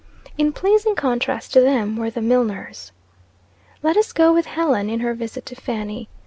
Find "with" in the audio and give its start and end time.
4.33-4.47